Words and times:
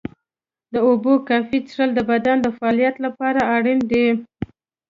د 0.73 0.75
اوبو 0.87 1.13
کافي 1.27 1.59
څښل 1.67 1.89
د 1.95 1.99
بدن 2.11 2.37
د 2.41 2.47
فعالیت 2.57 2.95
لپاره 3.05 3.39
اړین 3.55 3.79
دي. 3.91 4.07